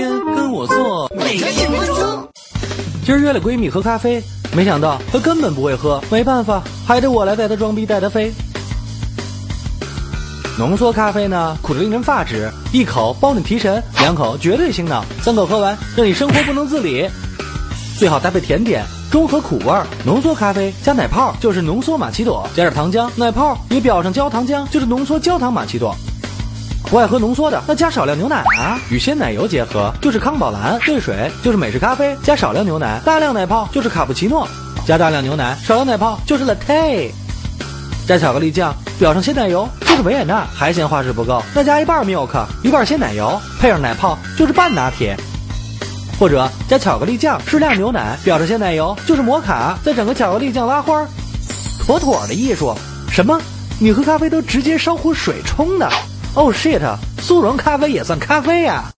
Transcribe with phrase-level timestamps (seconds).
[0.00, 1.12] 天跟我做。
[1.14, 2.28] 每天十分。
[3.04, 4.22] 今儿约了闺蜜喝咖啡，
[4.56, 8.32] 没想到她根本不会喝，没办法，还得我来带她装逼带她飞。
[10.58, 17.06] 浓缩咖啡呢，苦得令人发指，一口包你提神，两口绝对醒脑，三口喝完让你生活不能自理。
[17.98, 19.86] 最好搭配甜点，中和苦味儿。
[20.06, 25.94] 浓缩咖啡加奶泡就是浓缩玛奇朵，加点糖浆，奶泡也表上焦糖浆，就是浓缩焦糖玛奇朵。
[26.90, 34.48] 不爱喝浓缩的，那加少量牛奶啊，与鲜奶油结合就是康宝蓝，兑水就是美式咖啡，加少量牛奶，大量奶泡就是卡布奇诺，
[34.84, 37.12] 加大量牛奶，少量奶泡就是 latte，
[38.08, 45.16] 加巧克力酱，表上鲜奶油就是维也纳，还嫌花式不够，那加一半 milk，一半鲜奶油，配上奶泡就是半拿铁，
[46.18, 51.06] 或者加巧克力酱，适量牛奶，表上鲜奶油就是摩卡，再整个巧克力酱拉花，
[51.86, 52.74] 妥妥的艺术。
[53.12, 53.40] 什么？
[53.78, 55.88] 你喝咖啡都直接烧壶水冲的？
[56.34, 56.80] 哦 shit，
[57.20, 58.84] 速溶咖啡也算咖啡呀？